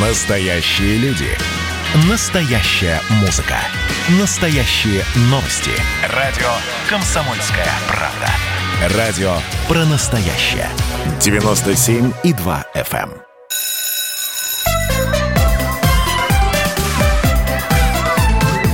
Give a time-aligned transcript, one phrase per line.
[0.00, 1.26] Настоящие люди.
[2.08, 3.56] Настоящая музыка.
[4.20, 5.72] Настоящие новости.
[6.14, 6.46] Радио
[6.88, 8.96] «Комсомольская правда».
[8.96, 9.34] Радио
[9.66, 10.68] про настоящее.
[11.20, 13.10] 97,2 FM.
[13.10, 13.22] эм.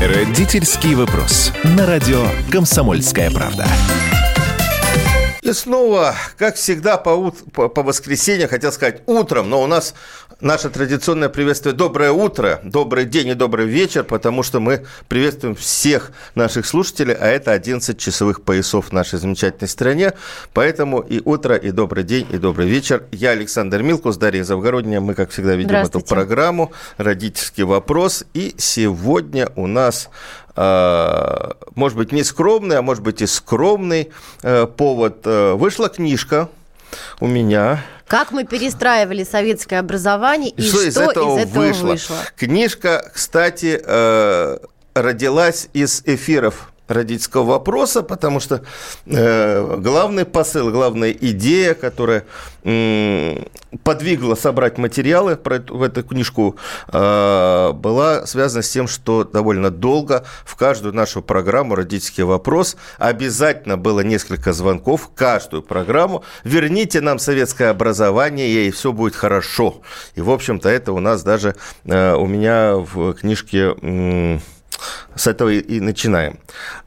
[0.03, 1.53] Родительский вопрос.
[1.63, 3.67] На радио «Комсомольская правда».
[5.45, 9.95] И снова, как всегда, по, ут- по, по воскресеньям, хотел сказать утром, но у нас
[10.41, 16.13] наше традиционное приветствие «Доброе утро», «Добрый день» и «Добрый вечер», потому что мы приветствуем всех
[16.35, 20.13] наших слушателей, а это 11 часовых поясов в нашей замечательной стране.
[20.53, 23.05] Поэтому и утро, и добрый день, и добрый вечер.
[23.13, 25.01] Я Александр Милкус, Дарья Завгородняя.
[25.01, 28.25] Мы, как всегда, ведем эту программу «Родительский вопрос».
[28.35, 30.09] И сегодня у нас
[30.57, 34.11] а, может быть, не скромный, а может быть и скромный
[34.43, 35.23] э, повод.
[35.25, 36.49] Э, вышла книжка
[37.21, 37.83] у меня.
[38.07, 41.89] Как мы перестраивали советское образование и что, из этого, из этого вышло?
[41.93, 42.17] вышло?
[42.37, 44.59] Книжка, кстати, э,
[44.95, 48.63] родилась из эфиров родительского вопроса, потому что
[49.07, 52.25] э, главный посыл, главная идея, которая
[52.63, 53.43] э,
[53.83, 56.57] подвигла собрать материалы про эту, в эту книжку,
[56.93, 63.79] э, была связана с тем, что довольно долго в каждую нашу программу «Родительский вопрос» обязательно
[63.79, 66.23] было несколько звонков каждую программу.
[66.45, 69.81] Верните нам советское образование, и все будет хорошо.
[70.15, 73.75] И, в общем-то, это у нас даже э, у меня в книжке...
[73.81, 74.39] Э,
[75.17, 76.39] с этого и, и начинаем.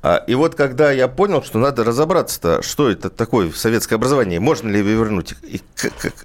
[0.01, 4.69] А, и вот когда я понял, что надо разобраться-то, что это такое советское образование, можно
[4.69, 5.61] ли его вернуть, и,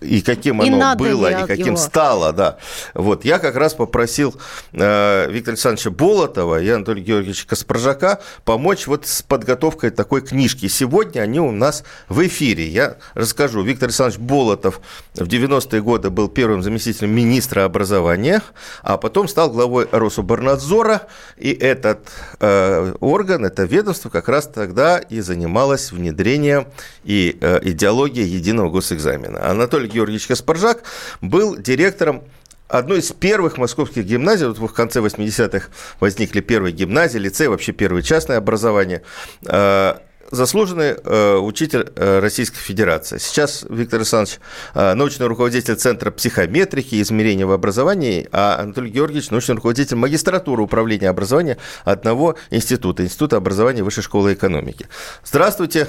[0.00, 1.77] и каким и оно было, и каким его.
[1.77, 2.58] стало, да.
[2.95, 4.34] Вот, я как раз попросил
[4.73, 10.69] э, Виктора Александровича Болотова и Анатолия Георгиевича Каспаржака помочь вот с подготовкой такой книжки.
[10.69, 12.69] Сегодня они у нас в эфире.
[12.69, 13.62] Я расскажу.
[13.62, 14.80] Виктор Александрович Болотов
[15.14, 18.42] в 90-е годы был первым заместителем министра образования,
[18.83, 21.03] а потом стал главой Рособорнадзора,
[21.36, 26.67] и это этот э, орган, это ведомство как раз тогда и занималось внедрением
[27.05, 29.51] и э, идеологией единого госэкзамена.
[29.51, 30.83] Анатолий Георгиевич Каспаржак
[31.20, 32.25] был директором
[32.69, 35.69] одной из первых московских гимназий, вот в конце 80-х
[36.01, 39.03] возникли первые гимназии, лицеи, вообще первое частное образование,
[39.47, 39.95] э,
[40.33, 43.19] заслуженный э, учитель э, Российской Федерации.
[43.19, 44.41] Сейчас Виктор Александрович
[44.75, 50.63] э, научный руководитель Центра психометрики и измерения в образовании, а Анатолий Георгиевич научный руководитель магистратуры
[50.63, 54.89] управления образования одного института, Института образования Высшей школы экономики.
[55.23, 55.87] Здравствуйте,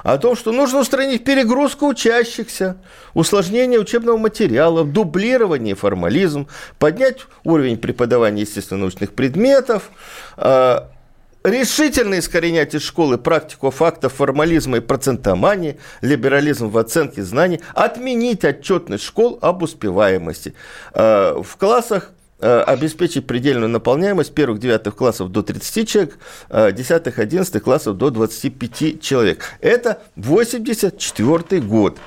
[0.05, 2.77] о том, что нужно устранить перегрузку учащихся,
[3.15, 9.89] усложнение учебного материала, дублирование формализм, поднять уровень преподавания естественно-научных предметов,
[10.37, 10.91] а,
[11.43, 19.03] решительно искоренять из школы практику фактов формализма и процентомании, либерализм в оценке знаний, отменить отчетность
[19.03, 20.53] школ об успеваемости.
[20.93, 22.11] А, в классах
[22.45, 26.17] обеспечить предельную наполняемость первых девятых классов до 30 человек,
[26.49, 29.53] э, десятых, одиннадцатых классов до 25 человек.
[29.61, 31.97] Это 84 год.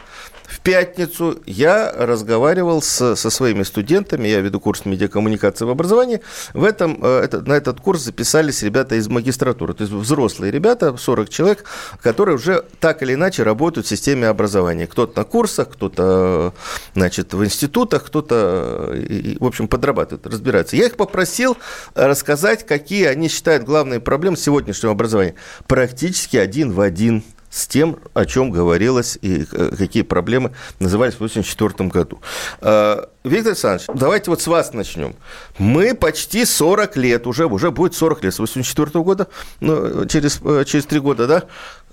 [0.48, 6.22] В пятницу я разговаривал с, со своими студентами, я веду курс медиакоммуникации в образовании.
[6.54, 10.96] В этом, э, это, на этот курс записались ребята из магистратуры, то есть взрослые ребята,
[10.96, 11.64] 40 человек,
[12.02, 14.86] которые уже так или иначе работают в системе образования.
[14.86, 16.54] Кто-то на курсах, кто-то
[16.94, 18.96] значит, в институтах, кто-то,
[19.40, 20.76] в общем, подрабатывает, разбирается.
[20.76, 21.58] Я их попросил
[21.94, 25.34] рассказать, какие они считают главные проблемы сегодняшнего образования.
[25.66, 31.22] Практически один в один с тем, о чем говорилось и э, какие проблемы назывались в
[31.22, 32.20] 1984 году.
[32.60, 35.14] А, Виктор Александрович, давайте вот с вас начнем.
[35.58, 39.28] Мы почти 40 лет, уже, уже будет 40 лет, с 1984 года,
[39.60, 41.44] ну, через, э, через 3 года, да?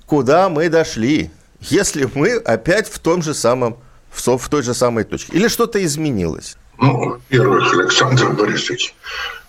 [0.05, 1.31] Куда мы дошли,
[1.61, 3.77] если мы опять в том же самом,
[4.11, 5.33] в, в той же самой точке?
[5.33, 6.57] Или что-то изменилось?
[6.77, 8.93] Ну, во-первых, Александр Борисович,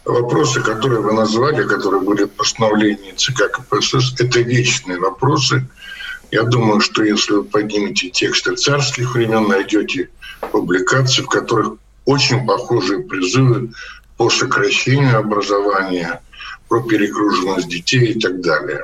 [0.06, 5.66] вопросы, которые вы назвали, которые были в постановлении ЦК КПСС, это вечные вопросы,
[6.30, 10.10] я думаю, что если вы поднимете тексты царских времен, найдете
[10.52, 11.74] публикации, в которых
[12.04, 13.72] очень похожие призывы
[14.16, 16.22] по сокращению образования,
[16.68, 18.82] про перегруженность детей и так далее.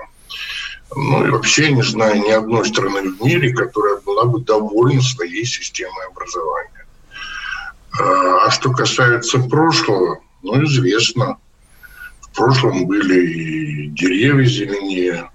[0.95, 5.45] Ну и вообще не знаю ни одной страны в мире, которая была бы довольна своей
[5.45, 6.87] системой образования.
[7.99, 11.39] А, что касается прошлого, ну известно,
[12.21, 15.31] в прошлом были и деревья зеленее,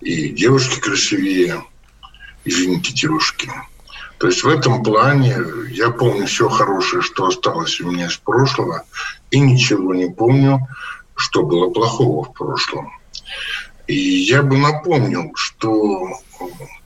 [0.00, 1.64] и девушки красивее,
[2.44, 3.50] извините, девушки.
[4.18, 5.36] То есть в этом плане
[5.70, 8.84] я помню все хорошее, что осталось у меня из прошлого,
[9.30, 10.66] и ничего не помню,
[11.14, 12.92] что было плохого в прошлом.
[13.86, 16.20] И я бы напомнил, что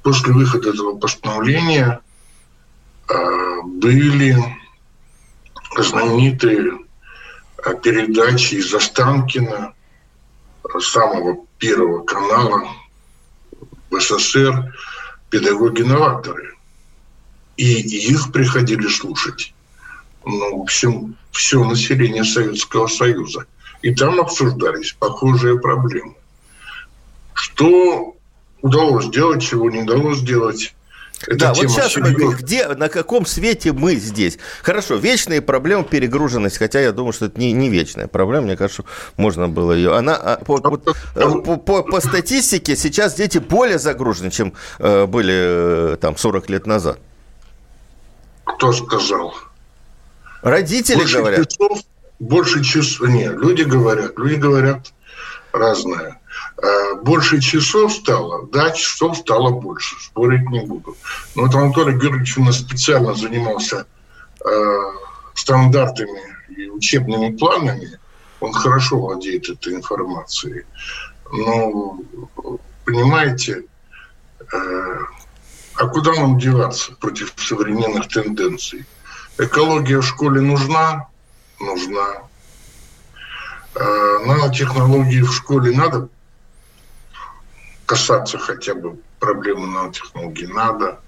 [0.02, 2.00] после выхода этого постановления
[3.08, 4.36] а, были
[5.78, 6.78] знаменитые
[7.82, 9.74] передачи из Останкина,
[10.80, 12.68] самого первого канала
[13.90, 14.74] в СССР
[15.30, 16.54] педагоги-новаторы.
[17.56, 19.54] И их приходили слушать.
[20.24, 23.46] Ну, в общем, все население Советского Союза.
[23.82, 26.14] И там обсуждались похожие проблемы.
[27.34, 28.16] Что
[28.62, 30.74] удалось сделать, чего не удалось сделать
[31.28, 34.38] да, вот сейчас мы, где, на каком свете мы здесь?
[34.62, 38.84] Хорошо, вечные проблемы перегруженность, хотя я думаю, что это не, не вечная проблема, мне кажется,
[39.16, 39.96] можно было ее.
[39.96, 45.94] Она а, по, по, по, по, по статистике сейчас дети более загружены, чем э, были
[45.94, 46.98] э, там 40 лет назад.
[48.44, 49.34] Кто сказал?
[50.42, 51.48] Родители больше говорят.
[51.48, 51.78] Часов,
[52.18, 53.08] больше часов.
[53.08, 54.18] Нет, люди говорят.
[54.18, 54.92] Люди говорят
[55.52, 56.20] разное.
[56.62, 60.96] Э, больше часов стало, да, часов стало больше, спорить не буду.
[61.34, 63.86] Но вот Анатолий Георгиевич у нас специально занимался
[64.44, 64.78] э,
[65.34, 66.20] стандартами
[66.56, 67.98] и учебными планами,
[68.40, 70.64] он хорошо владеет этой информацией.
[71.32, 71.98] Но,
[72.84, 73.64] понимаете,
[74.52, 74.98] э,
[75.74, 78.84] а куда нам деваться против современных тенденций?
[79.38, 81.08] Экология в школе нужна?
[81.58, 82.22] Нужна.
[83.74, 86.08] Э, нанотехнологии в школе надо
[87.92, 90.98] касаться хотя бы проблемы нанотехнологий надо.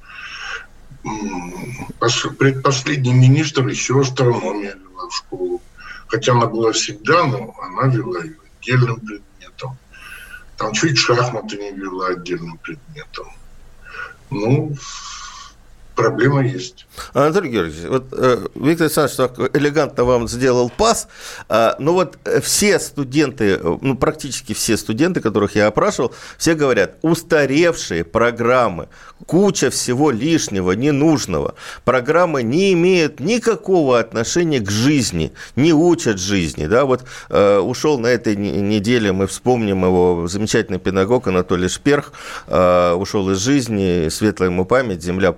[2.38, 5.62] Предпоследний министр еще астрономия вела в школу.
[6.08, 9.78] Хотя она была всегда, но она вела ее отдельным предметом.
[10.58, 13.28] Там чуть шахматы не вела отдельным предметом.
[14.28, 14.76] Ну,
[15.94, 16.87] проблема есть.
[17.12, 21.08] Анатолий Георгиевич, вот э, Виктор Александрович так элегантно вам сделал пас,
[21.49, 28.05] э, но вот все студенты, ну практически все студенты, которых я опрашивал, все говорят, устаревшие
[28.05, 28.88] программы,
[29.26, 31.55] куча всего лишнего, ненужного.
[31.85, 36.67] Программы не имеют никакого отношения к жизни, не учат жизни.
[36.67, 36.85] Да?
[36.85, 42.13] Вот э, ушел на этой неделе, мы вспомним его, замечательный педагог Анатолий Шперх,
[42.46, 45.32] э, ушел из жизни, светлая ему память, земля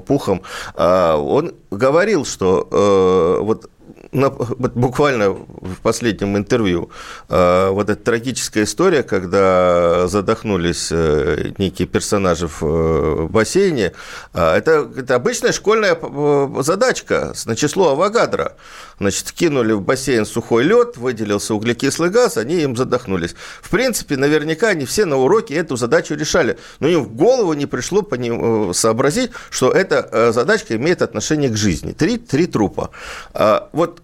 [0.00, 0.42] пухом.
[0.74, 3.70] Э, он говорил, что э, вот
[4.12, 6.90] на, вот буквально в последнем интервью
[7.28, 13.92] э, вот эта трагическая история, когда задохнулись э, некие персонажи в э, бассейне,
[14.34, 18.56] э, это, это обычная школьная э, задачка на число Авогадро.
[19.00, 23.34] Значит, кинули в бассейн сухой лед, выделился углекислый газ, они им задохнулись.
[23.62, 27.64] В принципе, наверняка они все на уроке эту задачу решали, но им в голову не
[27.64, 31.92] пришло по ним э, сообразить, что эта э, задачка имеет отношение к жизни.
[31.92, 32.90] Три, три трупа.
[33.32, 34.02] А, вот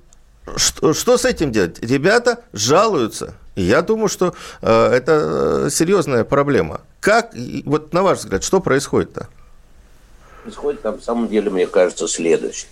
[0.57, 1.79] что, что с этим делать?
[1.83, 3.35] Ребята жалуются.
[3.55, 6.81] Я думаю, что э, это серьезная проблема.
[7.01, 7.35] Как,
[7.67, 9.29] вот на ваш взгляд, что происходит-то?
[10.43, 12.71] Происходит на самом деле, мне кажется, следующее.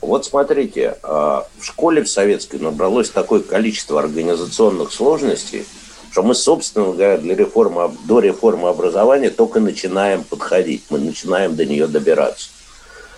[0.00, 5.64] Вот смотрите, э, в школе в советской набралось такое количество организационных сложностей,
[6.12, 11.66] что мы, собственно говоря, для реформы, до реформы образования только начинаем подходить, мы начинаем до
[11.66, 12.50] нее добираться.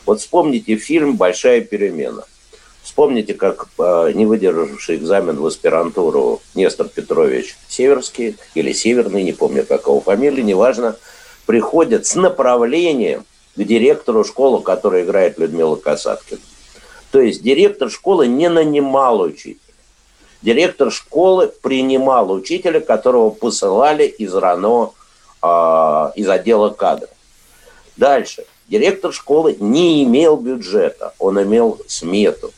[0.07, 2.25] Вот вспомните фильм «Большая перемена».
[2.83, 9.67] Вспомните, как э, не выдержавший экзамен в аспирантуру Нестор Петрович Северский или Северный, не помню
[9.67, 10.97] какого фамилии, неважно,
[11.45, 16.41] приходит с направлением к директору школы, который играет Людмила Касаткина.
[17.11, 19.57] То есть директор школы не нанимал учителя.
[20.43, 24.93] Директор школы принимал учителя, которого посылали из РАНО,
[25.43, 25.47] э,
[26.17, 27.11] из отдела кадров.
[27.97, 28.45] Дальше.
[28.69, 32.53] Директор школы не имел бюджета, он имел смету.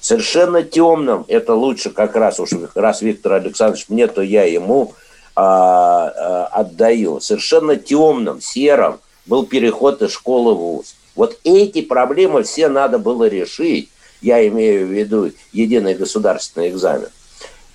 [0.00, 4.94] Совершенно темным, это лучше как раз, уж раз Виктор Александрович мне, то я ему
[5.36, 7.20] а, отдаю.
[7.20, 10.96] Совершенно темным, серым был переход из школы в ВУЗ.
[11.14, 13.88] Вот эти проблемы все надо было решить.
[14.22, 17.08] Я имею в виду единый государственный экзамен.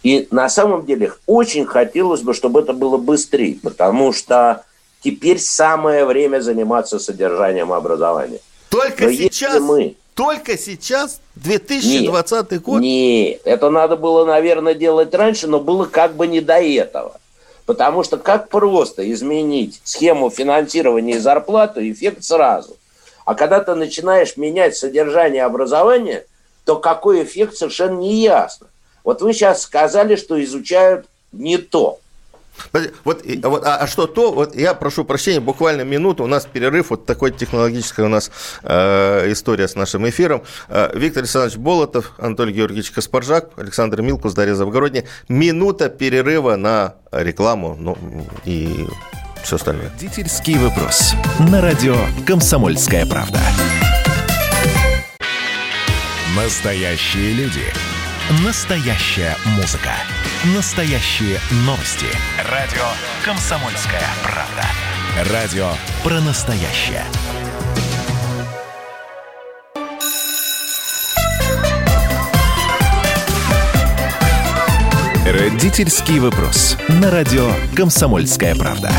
[0.02, 4.64] И на самом деле очень хотелось бы, чтобы это было быстрее, потому что
[5.02, 8.40] теперь самое время заниматься содержанием образования.
[8.70, 9.62] Только Но сейчас?
[9.62, 9.96] мы...
[10.16, 11.20] Только сейчас?
[11.36, 12.82] 2020 нет, год?
[12.82, 17.20] Нет, это надо было, наверное, делать раньше, но было как бы не до этого.
[17.68, 22.78] Потому что как просто изменить схему финансирования и зарплату, эффект сразу.
[23.26, 26.26] А когда ты начинаешь менять содержание образования,
[26.68, 28.68] то какой эффект совершенно не ясно.
[29.06, 32.00] Вот вы сейчас сказали, что изучают не то.
[32.74, 34.34] Вот, вот а, а что то?
[34.34, 36.26] Вот я прошу прощения, буквально минуту.
[36.26, 38.32] У нас перерыв, вот такой технологическая у нас
[38.64, 40.44] э, история с нашим эфиром.
[40.68, 45.06] Э, Виктор Александрович Болотов, Анатолий Георгиевич Каспаржак, Александр Милкус, Дарья Завгородняя.
[45.30, 47.98] Минута перерыва на рекламу ну,
[48.44, 48.88] и
[49.42, 49.90] все остальное.
[49.90, 51.14] Родительский вопрос.
[51.50, 51.96] На радио
[52.26, 53.40] «Комсомольская правда».
[56.44, 57.64] Настоящие люди.
[58.46, 59.90] Настоящая музыка.
[60.56, 62.06] Настоящие новости.
[62.52, 62.84] Радио
[63.26, 65.34] «Комсомольская правда».
[65.34, 65.72] Радио
[66.04, 67.04] про настоящее.
[75.26, 76.78] Родительский вопрос.
[76.88, 78.92] На радио «Комсомольская правда».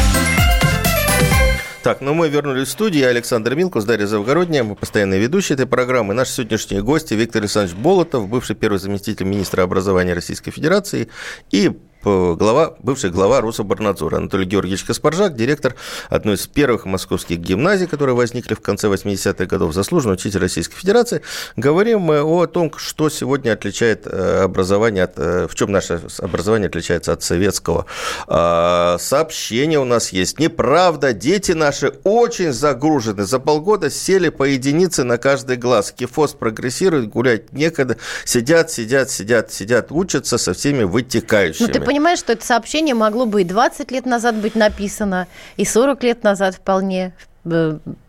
[1.89, 3.05] Так, ну мы вернулись в студию.
[3.05, 4.63] Я Александр Милкус, Дарья Завгородняя.
[4.63, 6.13] Мы постоянные ведущие этой программы.
[6.13, 11.09] Наши сегодняшние гости Виктор Александрович Болотов, бывший первый заместитель министра образования Российской Федерации
[11.51, 11.73] и
[12.05, 15.75] глава, бывший глава Рособорнадзора Анатолий Георгиевич Каспаржак, директор
[16.09, 21.23] одной из первых московских гимназий, которые возникли в конце 80-х годов, заслуженный учитель Российской Федерации.
[21.57, 26.69] Говорим мы о том, что сегодня отличает э, образование, от, э, в чем наше образование
[26.69, 27.87] отличается от советского.
[28.27, 30.39] А, сообщение у нас есть.
[30.39, 33.25] Неправда, дети наши очень загружены.
[33.25, 35.93] За полгода сели по единице на каждый глаз.
[35.93, 37.97] Кифоз прогрессирует, гулять некогда.
[38.25, 41.88] Сидят, сидят, сидят, сидят, учатся со всеми вытекающими.
[41.89, 45.27] Понимаешь, что это сообщение могло бы и 20 лет назад быть написано,
[45.57, 47.15] и 40 лет назад вполне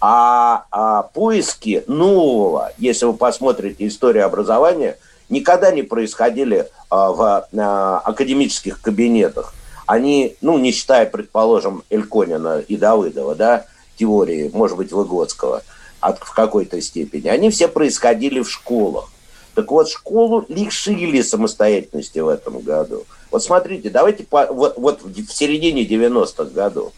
[0.01, 4.99] А, а поиски нового, если вы посмотрите историю образования,
[5.31, 9.55] никогда не происходили а, в а, академических кабинетах.
[9.87, 15.63] Они, ну, не считая, предположим, Эльконина и Давыдова, да, теории, может быть, Выгодского,
[16.01, 19.11] от, в какой-то степени, они все происходили в школах.
[19.55, 23.05] Так вот, школу лишили самостоятельности в этом году.
[23.35, 26.93] Вот смотрите, давайте по, вот, вот в середине 90-х годов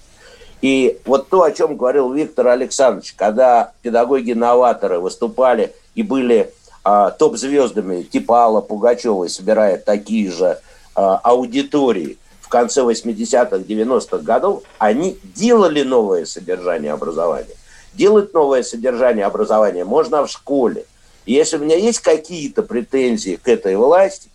[0.61, 6.53] И вот то, о чем говорил Виктор Александрович, когда педагоги-новаторы выступали и были
[6.85, 10.59] а, топ-звездами типа Алла Пугачевой, собирая такие же
[10.95, 17.57] а, аудитории в конце 80-х, 90-х годов, они делали новое содержание образования.
[17.95, 20.85] Делать новое содержание образования можно в школе.
[21.25, 24.29] Если у меня есть какие-то претензии к этой власти,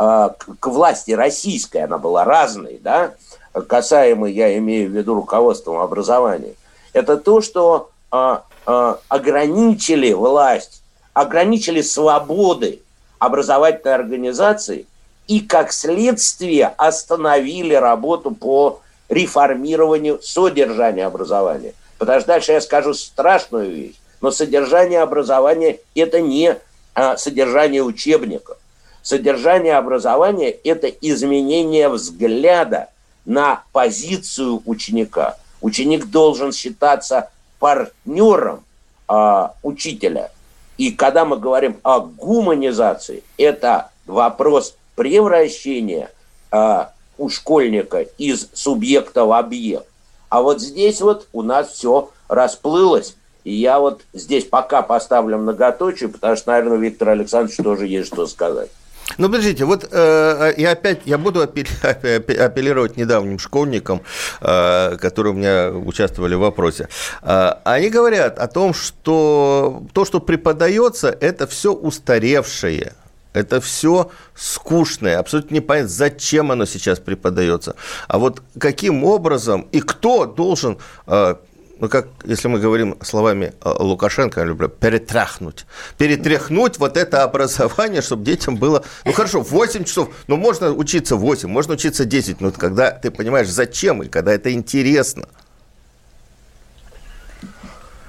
[0.00, 3.12] к власти российской, она была разной, да,
[3.52, 6.54] касаемый, я имею в виду руководством образования,
[6.94, 12.80] это то, что а, а, ограничили власть, ограничили свободы
[13.18, 14.86] образовательной организации
[15.26, 18.80] и, как следствие, остановили работу по
[19.10, 21.74] реформированию содержания образования.
[21.98, 26.56] Потому что дальше я скажу страшную вещь, но содержание образования– это не
[26.94, 28.56] а, содержание учебников.
[29.02, 32.88] Содержание образования– это изменение взгляда
[33.24, 35.36] на позицию ученика.
[35.60, 38.64] Ученик должен считаться партнером
[39.08, 40.30] а, учителя.
[40.76, 46.10] И когда мы говорим о гуманизации, это вопрос превращения
[46.50, 49.86] а, у школьника из субъекта в объект.
[50.28, 53.16] А вот здесь вот у нас все расплылось.
[53.44, 58.26] И я вот здесь пока поставлю многоточие, потому что, наверное, Виктор Александрович тоже есть что
[58.26, 58.70] сказать.
[59.18, 64.02] Ну, подождите, вот э, я опять, я буду апеллировать недавним школьникам,
[64.40, 66.88] э, которые у меня участвовали в вопросе.
[67.22, 72.92] Э, они говорят о том, что то, что преподается, это все устаревшее.
[73.32, 77.76] Это все скучное, абсолютно непонятно, зачем оно сейчас преподается.
[78.08, 81.36] А вот каким образом и кто должен э,
[81.80, 85.64] ну, как, если мы говорим словами э, Лукашенко, я люблю, перетряхнуть.
[85.96, 91.48] Перетряхнуть вот это образование, чтобы детям было, ну, хорошо, 8 часов, ну, можно учиться 8,
[91.48, 95.26] можно учиться 10 минут, когда ты понимаешь, зачем и когда это интересно.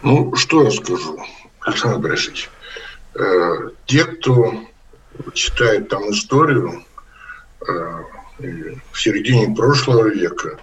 [0.03, 1.17] Ну, что я скажу,
[1.61, 2.49] Александр Борисович.
[3.15, 4.53] Э, те, кто
[5.33, 6.83] читает там историю
[7.65, 8.03] э,
[8.91, 10.59] в середине прошлого века,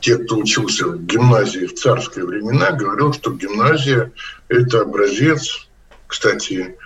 [0.00, 4.12] те, кто учился в гимназии в царские времена, говорил, что гимназия–
[4.48, 5.68] это образец.
[6.06, 6.76] Кстати,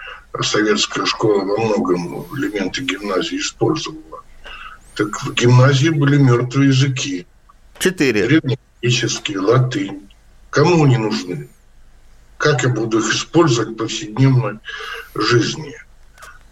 [0.41, 4.25] советская школа во многом элементы гимназии использовала.
[4.95, 7.27] Так в гимназии были мертвые языки.
[7.79, 8.27] Четыре.
[8.27, 10.09] Древнегреческий, латынь.
[10.51, 11.49] Кому они нужны?
[12.37, 14.59] Как я буду их использовать в повседневной
[15.15, 15.75] жизни?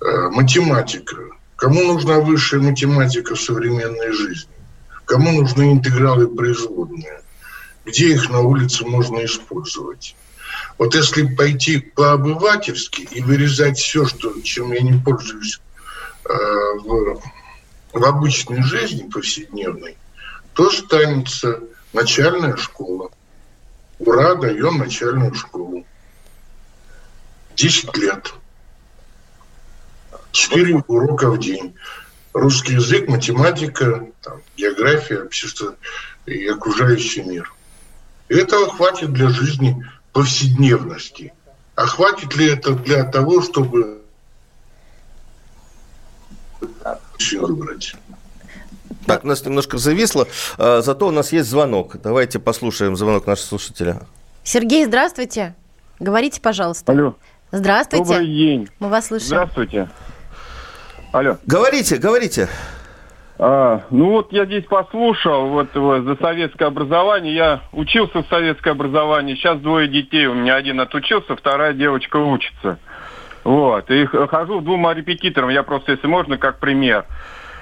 [0.00, 1.16] Э, математика.
[1.56, 4.52] Кому нужна высшая математика в современной жизни?
[5.08, 7.22] Кому нужны интегралы производные?
[7.86, 10.14] Где их на улице можно использовать?
[10.76, 15.62] Вот если пойти по-обывательски и вырезать все, что, чем я не пользуюсь
[16.28, 16.34] э,
[16.84, 17.22] в,
[17.94, 19.96] в обычной жизни повседневной,
[20.52, 21.60] то останется
[21.94, 23.10] начальная школа.
[23.98, 25.86] Ура, даем начальную школу.
[27.56, 28.34] 10 лет.
[30.32, 31.74] 4 урока в день
[32.32, 35.74] русский язык, математика, там, география, общество
[36.26, 37.52] и окружающий мир.
[38.28, 41.32] И этого хватит для жизни повседневности.
[41.74, 44.02] А хватит ли это для того, чтобы
[47.18, 47.94] все выбрать?
[49.06, 51.96] Так, у нас немножко зависло, а, зато у нас есть звонок.
[52.02, 54.02] Давайте послушаем звонок нашего слушателя.
[54.44, 55.54] Сергей, здравствуйте.
[55.98, 56.92] Говорите, пожалуйста.
[56.92, 57.16] Алло.
[57.50, 58.04] Здравствуйте.
[58.04, 58.68] Добрый день.
[58.78, 59.28] Мы вас слышим.
[59.28, 59.88] Здравствуйте.
[61.12, 61.36] Алло.
[61.46, 62.48] Говорите, говорите.
[63.38, 67.34] А, ну вот я здесь послушал вот, вот за советское образование.
[67.34, 69.36] Я учился в советское образование.
[69.36, 70.26] Сейчас двое детей.
[70.26, 72.78] У меня один отучился, вторая девочка учится.
[73.44, 73.90] Вот.
[73.90, 75.48] И хожу к двум репетиторам.
[75.48, 77.06] Я просто, если можно, как пример.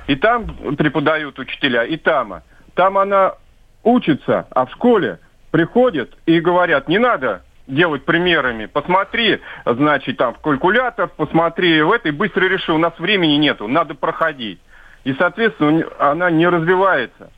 [0.06, 2.42] И там преподают учителя, и там.
[2.74, 3.34] Там она
[3.82, 8.66] учится, а в школе приходят и говорят, не надо делать примерами.
[8.66, 12.72] Посмотри, значит, там в калькулятор, посмотри в это и быстро реши.
[12.72, 14.60] У нас времени нету, надо проходить.
[15.04, 17.30] И, соответственно, она не развивается.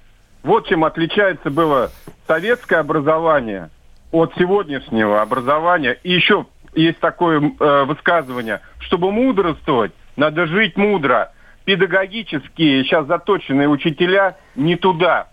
[0.42, 1.90] Вот чем отличается было
[2.26, 3.70] советское образование
[4.12, 5.98] от сегодняшнего образования.
[6.02, 11.32] И еще есть такое э, высказывание, чтобы мудрствовать, надо жить мудро.
[11.64, 15.28] Педагогические сейчас заточенные учителя не туда,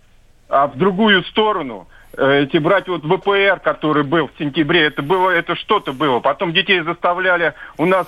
[0.49, 5.55] а в другую сторону– эти брать вот ВПР, который был в сентябре, это было, это
[5.55, 6.19] что-то было.
[6.19, 8.07] Потом детей заставляли у нас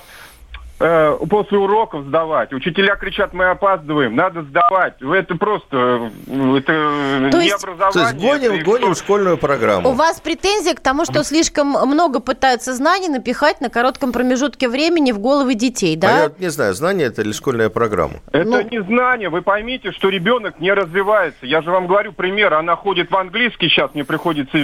[0.80, 2.52] э, после уроков сдавать.
[2.52, 5.00] Учителя кричат, мы опаздываем, надо сдавать.
[5.02, 7.92] Это просто ну, это то не есть, образование.
[7.92, 9.90] То есть гоним, гоним школьную программу.
[9.90, 15.12] У вас претензия к тому, что слишком много пытаются знаний напихать на коротком промежутке времени
[15.12, 16.22] в головы детей, А да?
[16.22, 18.14] я не знаю, знание это или школьная программа.
[18.32, 19.28] Это Ну- не знание.
[19.28, 21.46] Вы поймите, что ребенок не развивается.
[21.46, 22.54] Я же вам говорю пример.
[22.54, 24.62] Она ходит в английский, сейчас мне приходится э,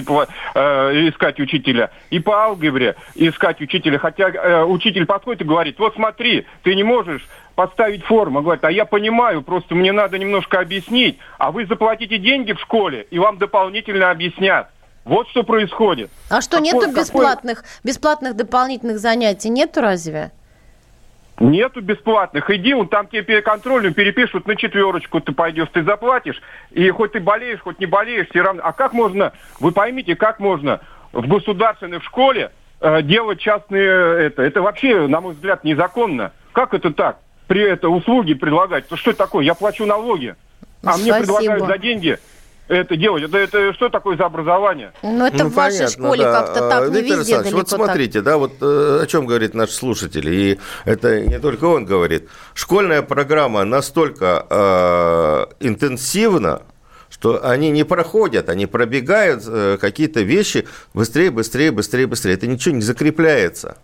[1.09, 3.99] искать учителя, и по алгебре искать учителя.
[3.99, 8.41] Хотя э, учитель подходит и говорит, вот смотри, ты не можешь поставить форму.
[8.41, 11.17] Говорит, а я понимаю, просто мне надо немножко объяснить.
[11.37, 14.69] А вы заплатите деньги в школе, и вам дополнительно объяснят.
[15.05, 16.09] Вот что происходит.
[16.29, 19.49] А что, Какой- нету какой- бесплатных, бесплатных дополнительных занятий?
[19.49, 20.31] Нету разве?
[21.39, 22.49] Нету бесплатных.
[22.49, 26.41] Иди, он там тебе контрольную перепишут на четверочку, ты пойдешь, ты заплатишь.
[26.71, 28.61] И хоть ты болеешь, хоть не болеешь, все равно.
[28.63, 30.79] А как можно, вы поймите, как можно
[31.11, 34.41] в государственной школе э, делать частные это?
[34.41, 36.31] Это вообще, на мой взгляд, незаконно.
[36.51, 37.17] Как это так?
[37.47, 38.87] При это услуги предлагать.
[38.87, 39.45] То что это такое?
[39.45, 40.35] Я плачу налоги.
[40.83, 41.17] А мне Спасибо.
[41.17, 42.19] предлагают за деньги
[42.67, 43.23] это делать.
[43.23, 44.91] Это, это что такое за образование?
[45.03, 46.41] Ну, это Ну, в вашей понятно, школе да.
[46.41, 49.71] как-то так, не Виктор везде далеко вот смотрите, да, вот э, о чем говорит наш
[49.71, 52.29] слушатель, и это не только он говорит.
[52.53, 56.63] Школьная программа настолько э, интенсивна,
[57.25, 62.35] что они не проходят, они пробегают э, какие-то вещи быстрее, быстрее, быстрее, быстрее.
[62.35, 63.77] Это ничего не закрепляется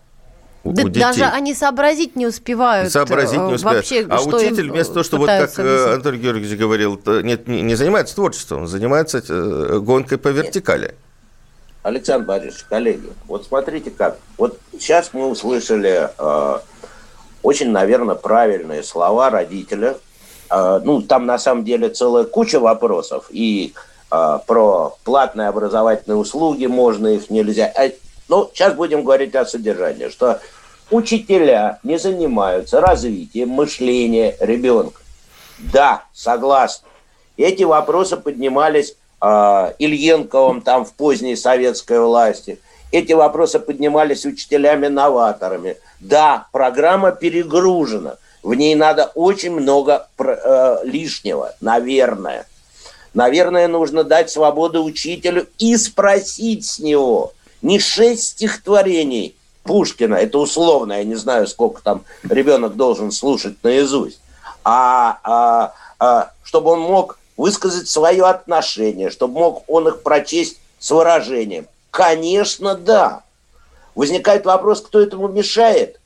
[0.62, 1.00] у, Да у детей.
[1.00, 2.92] даже они сообразить не успевают.
[2.92, 3.78] Сообразить э, не успевают.
[3.78, 5.94] Вообще, а учитель им вместо того, что вот как э, объяснить.
[5.94, 10.94] Анатолий Георгиевич говорил, нет, не, не занимается творчеством, занимается э, гонкой по вертикали.
[11.82, 14.18] Александр Борисович, коллеги, вот смотрите как.
[14.38, 16.58] Вот сейчас мы услышали э,
[17.42, 19.96] очень, наверное, правильные слова родителя.
[20.52, 23.26] Э, ну, там на самом деле целая куча вопросов.
[23.30, 23.72] И
[24.10, 27.72] э, про платные образовательные услуги, можно их, нельзя.
[27.74, 27.90] А,
[28.28, 30.40] ну, сейчас будем говорить о содержании, что
[30.90, 35.00] учителя не занимаются развитием мышления ребенка.
[35.58, 36.82] Да, согласен.
[37.38, 42.58] Эти вопросы поднимались э, Ильенковым там в поздней советской власти.
[42.90, 45.78] Эти вопросы поднимались учителями-новаторами.
[45.98, 48.16] Да, программа перегружена.
[48.42, 52.46] В ней надо очень много э, лишнего, наверное.
[53.14, 57.32] Наверное, нужно дать свободу учителю и спросить с него.
[57.60, 64.20] Не шесть стихотворений Пушкина, это условно, я не знаю, сколько там ребенок должен слушать наизусть,
[64.64, 70.90] а, а, а чтобы он мог высказать свое отношение, чтобы мог он их прочесть с
[70.90, 71.66] выражением.
[71.90, 73.22] Конечно, да.
[73.94, 76.00] Возникает вопрос, кто этому мешает.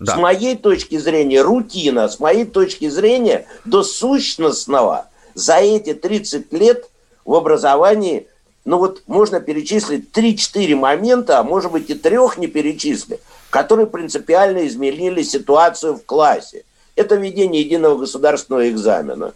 [0.00, 0.14] Да.
[0.14, 6.88] С моей точки зрения, рутина, с моей точки зрения, до сущностного за эти 30 лет
[7.24, 8.28] в образовании,
[8.64, 14.66] ну вот можно перечислить 3-4 момента, а может быть и трех не перечислить, которые принципиально
[14.66, 16.64] изменили ситуацию в классе.
[16.94, 19.32] Это введение единого государственного экзамена.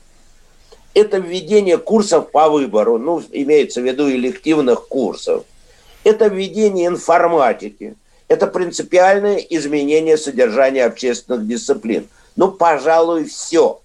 [0.94, 5.44] Это введение курсов по выбору, ну, имеется в виду элективных курсов.
[6.04, 7.94] Это введение информатики.
[8.32, 12.08] Это принципиальное изменение содержания общественных дисциплин.
[12.34, 13.82] Ну, пожалуй, все.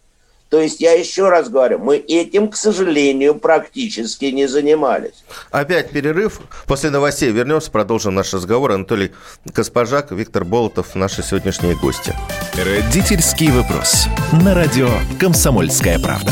[0.47, 5.25] То есть я еще раз говорю, мы этим, к сожалению, практически не занимались.
[5.51, 6.39] Опять перерыв.
[6.65, 8.71] После новостей вернемся, продолжим наш разговор.
[8.71, 9.11] Анатолий
[9.53, 12.15] Каспажак, Виктор Болотов, наши сегодняшние гости.
[12.53, 14.05] Родительский вопрос.
[14.45, 14.87] На радио
[15.19, 16.31] «Комсомольская правда».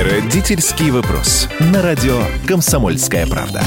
[0.00, 1.46] Родительский вопрос.
[1.58, 3.62] На радио «Комсомольская правда».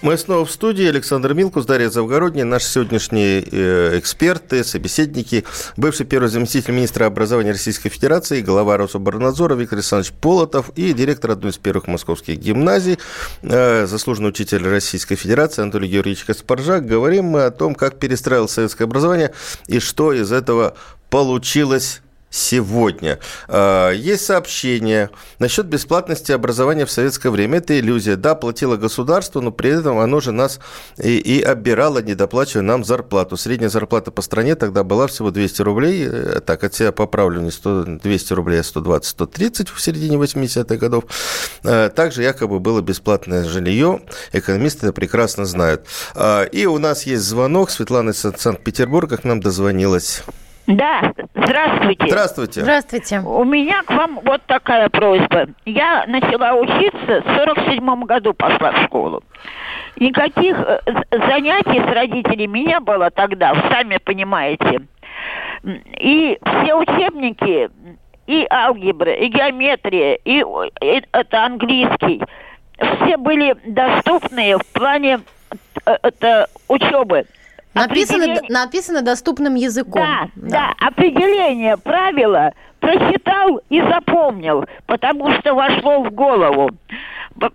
[0.00, 0.84] Мы снова в студии.
[0.84, 5.44] Александр Милкус, Дарья Завгородняя, наши сегодняшние э, эксперты, собеседники.
[5.76, 11.52] Бывший первый заместитель министра образования Российской Федерации, глава Рособорнадзора Виктор Александрович Полотов и директор одной
[11.52, 12.98] из первых московских гимназий,
[13.42, 16.84] э, заслуженный учитель Российской Федерации Анатолий Георгиевич Каспаржак.
[16.84, 19.30] Говорим мы о том, как перестраивалось советское образование
[19.68, 20.74] и что из этого
[21.10, 22.00] получилось
[22.32, 23.20] сегодня.
[23.46, 27.58] А, есть сообщение насчет бесплатности образования в советское время.
[27.58, 28.16] Это иллюзия.
[28.16, 30.58] Да, платило государство, но при этом оно же нас
[30.96, 33.36] и, и оббирало, не доплачивая нам зарплату.
[33.36, 36.08] Средняя зарплата по стране тогда была всего 200 рублей.
[36.08, 41.04] Э, так, от себя поправлю, не 100, 200 рублей, а 120-130 в середине 80-х годов.
[41.64, 44.00] А, также якобы было бесплатное жилье.
[44.32, 45.86] Экономисты это прекрасно знают.
[46.52, 47.70] И у нас есть звонок.
[47.70, 50.22] Светлана из Санкт-Петербурга к нам дозвонилась.
[50.66, 52.06] Да, здравствуйте.
[52.06, 52.60] Здравствуйте.
[52.60, 53.20] Здравствуйте.
[53.20, 55.46] У меня к вам вот такая просьба.
[55.64, 59.22] Я начала учиться, в 47 году пошла в школу.
[59.96, 60.78] Никаких э,
[61.10, 64.82] занятий с родителями не было тогда, сами понимаете.
[65.98, 67.70] И все учебники,
[68.26, 70.44] и алгебра, и геометрия, и,
[70.80, 72.22] и это английский,
[72.78, 75.20] все были доступные в плане
[75.86, 77.26] э, это, учебы.
[77.74, 80.02] Написано, написано доступным языком.
[80.02, 86.70] Да, да, да, определение правила прочитал и запомнил, потому что вошло в голову.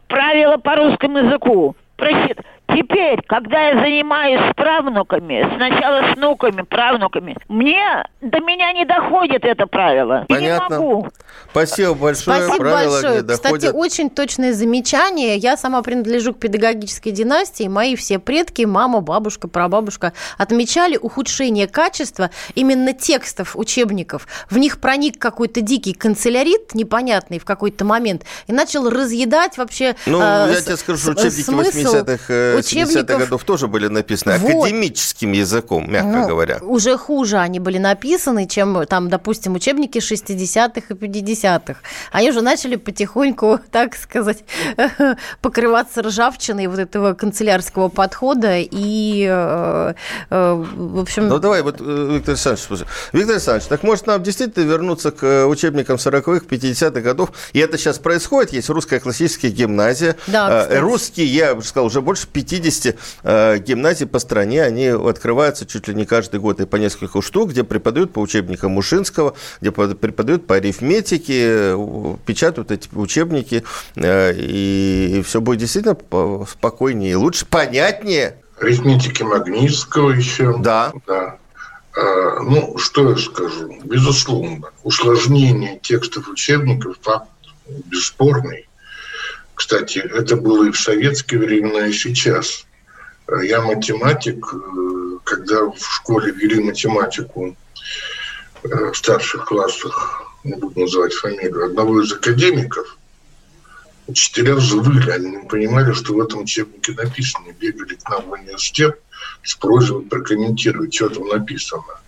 [0.08, 1.76] Правила по русскому языку.
[1.98, 2.40] Прочит...
[2.70, 9.46] Теперь, когда я занимаюсь с правнуками, сначала с внуками, правнуками, мне до меня не доходит
[9.46, 10.26] это правило.
[10.28, 10.76] Понятно.
[10.76, 11.08] не могу.
[11.50, 12.44] Спасибо большое.
[12.44, 13.22] Спасибо правила большое.
[13.24, 15.38] Не Кстати, очень точное замечание.
[15.38, 17.68] Я сама принадлежу к педагогической династии.
[17.68, 24.28] Мои все предки, мама, бабушка, прабабушка, отмечали ухудшение качества именно текстов учебников.
[24.50, 30.20] В них проник какой-то дикий канцелярит, непонятный в какой-то момент, и начал разъедать вообще Ну,
[30.20, 33.20] э, я тебе скажу, учебники 80-х учебников...
[33.20, 34.66] годов тоже были написаны вот.
[34.66, 36.58] академическим языком, мягко ну, говоря.
[36.62, 41.76] Уже хуже они были написаны, чем там, допустим, учебники 60-х и 50-х.
[42.12, 44.44] Они уже начали потихоньку, так сказать,
[45.42, 49.94] покрываться ржавчиной вот этого канцелярского подхода и, э,
[50.30, 51.28] э, в общем...
[51.28, 55.98] Ну, давай, вот, э, Виктор Александрович, Виктор Александрович, так может нам действительно вернуться к учебникам
[55.98, 57.32] 40-х, 50-х годов?
[57.54, 60.16] И это сейчас происходит, есть русская классическая гимназия.
[60.28, 60.80] Да, кстати.
[60.80, 65.88] Русские, я бы сказал, уже больше 50 50 э, гимназий по стране, они открываются чуть
[65.88, 70.48] ли не каждый год и по несколько штук, где преподают по учебникам Мушинского, где преподают
[70.48, 71.76] по арифметике,
[72.26, 73.64] печатают эти учебники,
[73.96, 75.98] э, и все будет действительно
[76.50, 78.38] спокойнее и лучше, понятнее.
[78.60, 80.58] Арифметики Магнитского еще.
[80.60, 80.92] Да.
[81.06, 81.38] да.
[81.96, 83.80] А, ну, что я скажу?
[83.84, 87.30] Безусловно, усложнение текстов учебников факт
[87.86, 88.67] бесспорный.
[89.58, 92.68] Кстати, это было и в советские времена, и сейчас.
[93.42, 97.58] Я математик, э, когда в школе вели математику
[98.64, 103.00] э, в старших классах, не буду называть фамилию, одного из академиков,
[104.06, 107.48] учителя взвыли, они не понимали, что в этом учебнике написано.
[107.60, 109.00] Бегали к нам в университет
[109.42, 112.00] с просьбой прокомментировать, что там написано.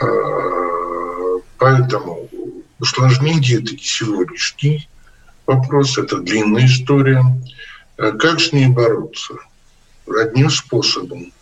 [0.00, 2.30] А, поэтому
[2.78, 4.88] усложнение это не сегодняшний
[5.46, 7.24] вопрос, это длинная история.
[7.96, 9.34] Э, как с ней бороться?
[10.06, 11.32] Одним способом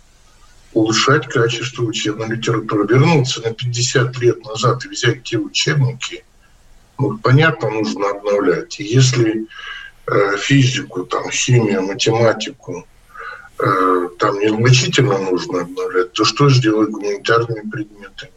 [0.74, 2.86] улучшать качество учебной литературы.
[2.86, 6.24] Вернуться на 50 лет назад и взять те учебники,
[6.98, 8.78] ну, понятно, нужно обновлять.
[8.78, 9.46] Если
[10.06, 12.86] э, физику, там, химию, математику
[13.58, 18.32] э, там незначительно нужно обновлять, то что сделать гуманитарными предметами?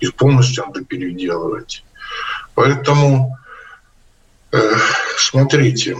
[0.00, 1.84] Их полностью надо переделывать.
[2.54, 3.38] Поэтому
[5.16, 5.96] Смотрите,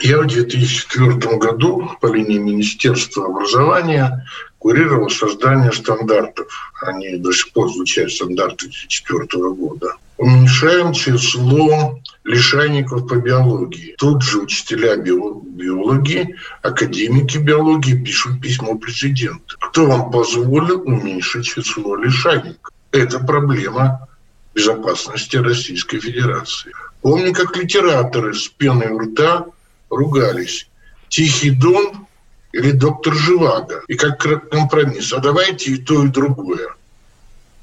[0.00, 4.26] я в 2004 году по линии Министерства образования
[4.58, 6.72] курировал создание стандартов.
[6.80, 9.96] Они до сих пор звучат стандарты 2004 года.
[10.16, 13.94] Уменьшаем число лишайников по биологии.
[13.98, 19.56] Тут же учителя биологии, академики биологии пишут письмо президенту.
[19.60, 22.72] Кто вам позволил уменьшить число лишайников?
[22.90, 24.08] Это проблема
[24.54, 26.72] безопасности Российской Федерации.
[27.04, 29.44] Помню, как литераторы с пеной у рта
[29.90, 30.70] ругались.
[31.10, 32.06] Тихий Дон
[32.52, 33.82] или доктор Живаго.
[33.88, 35.12] И как компромисс.
[35.12, 36.74] А давайте и то, и другое.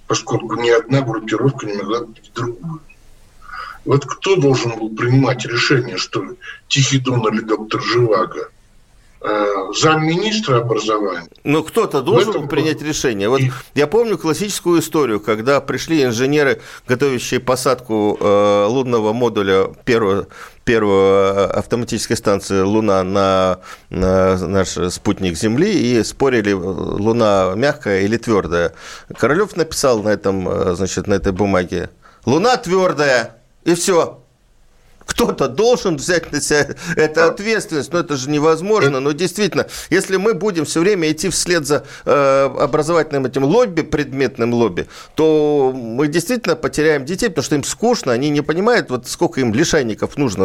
[0.05, 2.81] Поскольку ни одна группировка не могла быть другую.
[3.83, 6.35] Вот кто должен был принимать решение, что
[6.67, 8.47] Тихий Дон или доктор Живаго–
[9.73, 11.27] замминистра образования.
[11.43, 12.47] Ну, кто-то должен этом...
[12.47, 13.29] принять решение.
[13.29, 13.51] Вот и...
[13.75, 20.27] я помню классическую историю, когда пришли инженеры, готовящие посадку э, лунного модуля первого
[20.63, 28.73] первой автоматической станции Луна на, на наш спутник Земли и спорили, Луна мягкая или твердая.
[29.17, 31.89] Королев написал на этом, э, значит, на этой бумаге:
[32.25, 34.20] Луна твердая, и все.
[35.05, 38.99] Кто-то должен взять на себя эту ответственность, но это же невозможно.
[38.99, 44.53] Но действительно, если мы будем все время идти вслед за э, образовательным этим лобби, предметным
[44.53, 49.41] лобби, то мы действительно потеряем детей, потому что им скучно, они не понимают, вот сколько
[49.41, 50.43] им лишайников нужно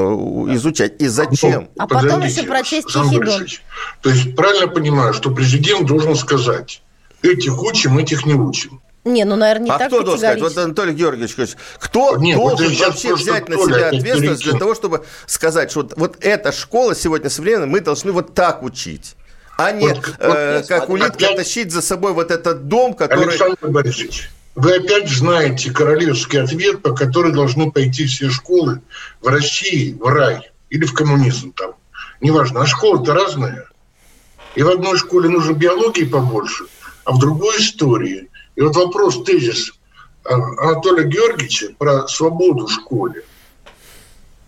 [0.54, 1.68] изучать и зачем.
[1.78, 3.60] А потом еще прочесть Тихий
[4.02, 6.82] То есть правильно понимаю, что президент должен сказать,
[7.22, 8.80] этих учим, этих не учим.
[9.06, 10.40] Не, ну, наверное, не а так кто должен сказать?
[10.40, 15.04] Вот Анатолий Георгиевич, кто Нет, должен вот вообще взять на себя ответственность для того, чтобы
[15.26, 19.14] сказать, что вот, вот эта школа сегодня современная, мы должны вот так учить?
[19.58, 21.36] А не, вот, э, вот, как улитка, опять...
[21.36, 23.28] тащить за собой вот этот дом, который...
[23.28, 28.80] Александр Борисович, вы опять знаете королевский ответ, по который должны пойти все школы
[29.22, 31.76] в России, в рай или в коммунизм там.
[32.20, 33.68] Неважно, а школа-то разная.
[34.56, 36.64] И в одной школе нужно биологии побольше,
[37.04, 39.72] а в другой истории– и вот вопрос, тезис
[40.24, 43.22] Анатолия Георгиевича про свободу в школе,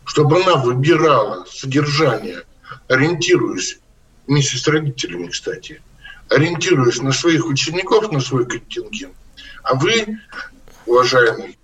[0.05, 2.43] чтобы она выбирала содержание,
[2.89, 3.79] ориентируясь,
[4.27, 5.83] вместе с родителями, кстати,
[6.31, 9.15] ориентируясь на своих учеников, на свой контингент.
[9.63, 10.19] А вы,
[10.87, 11.59] уважаемый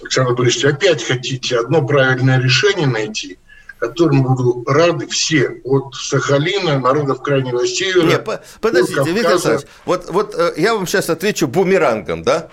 [0.00, 3.38] Александр Борисович, опять хотите одно правильное решение найти–
[3.88, 8.06] которым будут рады все, от Сахалина, народов Крайнего Севера.
[8.06, 8.28] Нет,
[8.60, 12.48] подождите, Виктор Александрович, вот, вот э, я вам сейчас отвечу бумерангом, да?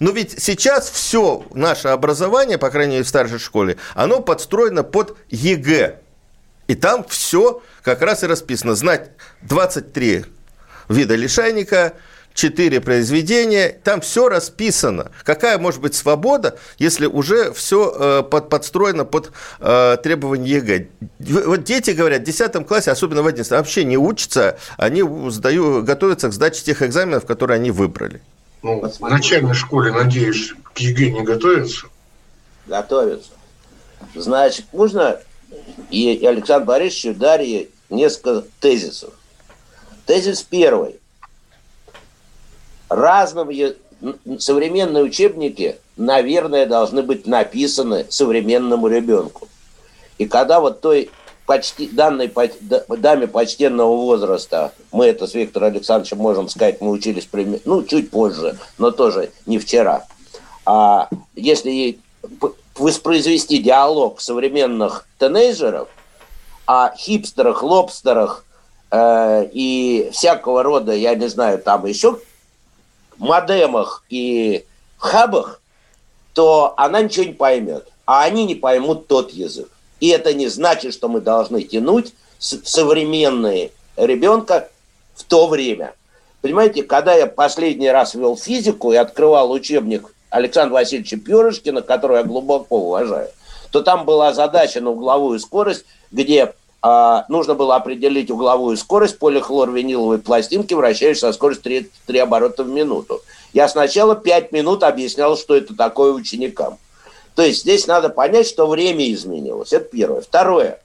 [0.00, 5.16] Но ведь сейчас все наше образование, по крайней мере в старшей школе, оно подстроено под
[5.30, 6.00] ЕГЭ.
[6.68, 8.74] И там все как раз и расписано.
[8.74, 9.10] Знать
[9.42, 10.24] 23
[10.88, 11.94] вида лишайника–
[12.34, 15.10] четыре произведения, там все расписано.
[15.24, 20.86] Какая может быть свобода, если уже все э, под, подстроено под э, требования ЕГЭ?
[21.44, 26.28] Вот дети говорят, в 10 классе, особенно в 11, вообще не учатся, они сдаю, готовятся
[26.28, 28.20] к сдаче тех экзаменов, которые они выбрали.
[28.62, 31.86] Ну, в начальной школе, надеюсь, к ЕГЭ не готовятся?
[32.66, 33.30] Готовятся.
[34.14, 35.18] Значит, можно
[35.90, 39.12] и Александру Борисовичу Дарье несколько тезисов.
[40.06, 41.01] Тезис первый
[42.94, 43.76] разные
[44.38, 49.48] современные учебники, наверное, должны быть написаны современному ребенку.
[50.18, 51.10] И когда вот той
[51.46, 52.32] почти, данной
[52.88, 57.28] даме почтенного возраста, мы это с Виктором Александровичем можем сказать, мы учились,
[57.64, 60.04] ну, чуть позже, но тоже не вчера.
[60.64, 62.00] А если ей
[62.76, 65.88] воспроизвести диалог современных тинейджеров
[66.66, 68.44] о хипстерах, лобстерах
[68.90, 72.18] э, и всякого рода, я не знаю, там еще
[73.18, 74.64] модемах и
[74.98, 75.60] хабах,
[76.32, 77.88] то она ничего не поймет.
[78.06, 79.68] А они не поймут тот язык.
[80.00, 84.68] И это не значит, что мы должны тянуть современные ребенка
[85.14, 85.94] в то время.
[86.40, 92.24] Понимаете, когда я последний раз вел физику и открывал учебник Александра Васильевича Перышкина, которого я
[92.24, 93.28] глубоко уважаю,
[93.70, 100.18] то там была задача на угловую скорость, где а, нужно было определить угловую скорость полихлорвиниловой
[100.18, 103.22] пластинки, вращающейся со скоростью 3, 3 оборота в минуту.
[103.52, 106.78] Я сначала 5 минут объяснял, что это такое ученикам.
[107.36, 109.72] То есть здесь надо понять, что время изменилось.
[109.72, 110.20] Это первое.
[110.22, 110.80] Второе.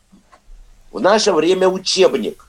[0.92, 2.48] В наше время учебник.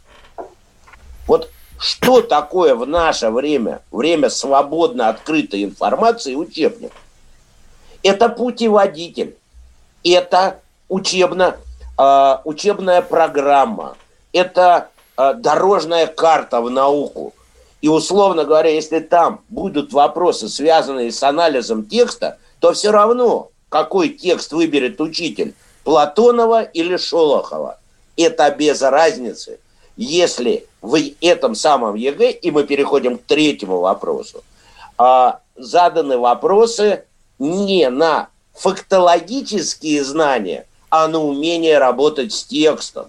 [1.26, 6.92] Вот что такое в наше время, время свободно открытой информации, учебник?
[8.02, 9.36] Это путеводитель.
[10.04, 11.56] Это учебно
[11.98, 13.96] э, учебная программа,
[14.32, 17.34] это э, дорожная карта в науку.
[17.80, 24.08] И условно говоря, если там будут вопросы, связанные с анализом текста, то все равно, какой
[24.10, 27.78] текст выберет учитель, Платонова или Шолохова.
[28.16, 29.58] Это без разницы.
[29.96, 34.42] Если в этом самом ЕГЭ, и мы переходим к третьему вопросу,
[34.96, 37.04] а, заданы вопросы
[37.38, 43.06] не на фактологические знания, а на умение работать с текстом.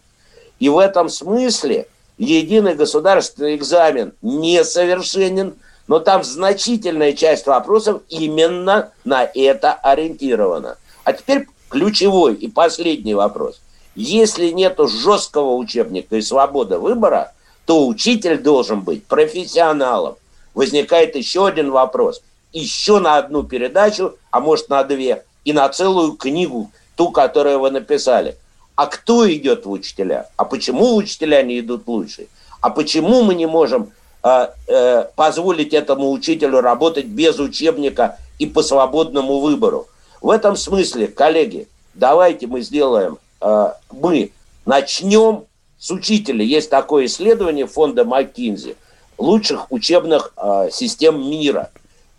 [0.59, 1.87] И в этом смысле
[2.17, 5.55] единый государственный экзамен несовершенен,
[5.87, 10.77] но там значительная часть вопросов именно на это ориентирована.
[11.03, 13.59] А теперь ключевой и последний вопрос.
[13.95, 17.33] Если нет жесткого учебника и свободы выбора,
[17.65, 20.15] то учитель должен быть профессионалом.
[20.53, 22.21] Возникает еще один вопрос.
[22.51, 27.71] Еще на одну передачу, а может на две, и на целую книгу ту, которую вы
[27.71, 28.35] написали.
[28.75, 30.27] А кто идет в учителя?
[30.35, 32.27] А почему учителя не идут лучше?
[32.59, 38.61] А почему мы не можем э, э, позволить этому учителю работать без учебника и по
[38.61, 39.87] свободному выбору?
[40.21, 44.33] В этом смысле, коллеги, давайте мы сделаем, э, мы
[44.65, 45.45] начнем
[45.77, 46.43] с учителя.
[46.43, 48.75] Есть такое исследование фонда Маккинзи
[49.17, 51.69] лучших учебных э, систем мира.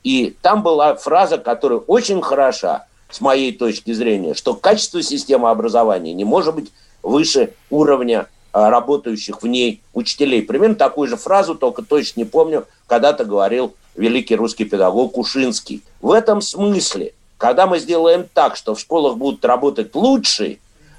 [0.05, 6.13] И там была фраза, которая очень хороша– с моей точки зрения, что качество системы образования
[6.13, 10.43] не может быть выше уровня а, работающих в ней учителей.
[10.43, 15.83] Примерно такую же фразу, только точно не помню, когда-то говорил великий русский педагог Кушинский.
[16.01, 20.59] В этом смысле, когда мы сделаем так, что в школах будут работать лучшие,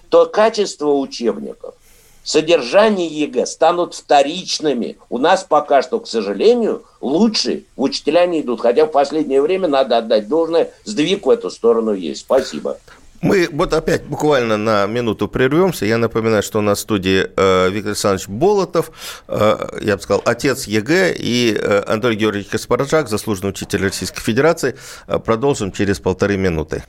[0.09, 1.75] то качество учебников,
[2.23, 4.97] содержание ЕГЭ станут вторичными.
[5.09, 8.61] У нас пока что, к сожалению, лучшие учителя не идут.
[8.61, 12.21] Хотя в последнее время, надо отдать должное, сдвиг в эту сторону есть.
[12.21, 12.77] Спасибо.
[13.21, 15.85] Мы вот опять буквально на минуту прервемся.
[15.85, 18.91] Я напоминаю, что у нас в студии э, Виктор Александрович Болотов,
[19.27, 24.75] э, я бы сказал, отец ЕГЭ, и э, Анатолий Георгиевич Каспржак, заслуженный учитель Российской Федерации.
[25.23, 26.83] Продолжим через полторы минуты.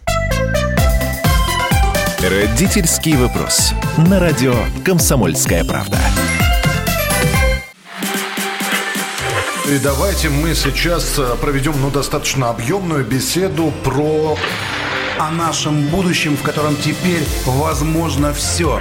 [2.23, 3.73] Родительский вопрос.
[3.97, 4.55] На радио
[4.85, 5.99] «Комсомольская правда».
[9.69, 14.39] И давайте мы сейчас проведем ну, достаточно объемную беседу про
[15.19, 18.81] о нашем будущем, в котором теперь возможно все.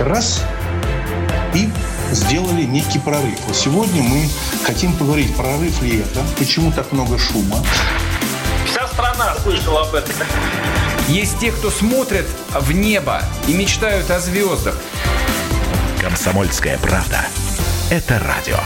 [0.00, 0.44] Раз
[1.54, 1.70] и
[2.12, 3.40] сделали некий прорыв.
[3.46, 4.28] Вот сегодня мы
[4.66, 7.56] хотим поговорить, прорыв ли это, почему так много шума.
[8.66, 10.14] Вся страна слышала об этом.
[11.08, 14.78] Есть те, кто смотрят в небо и мечтают о звездах.
[16.00, 17.26] Комсомольская правда.
[17.90, 18.56] Это радио.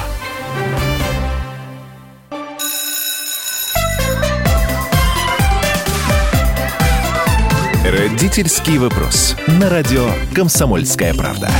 [7.85, 9.35] Родительский вопрос.
[9.47, 11.51] На радио «Комсомольская правда».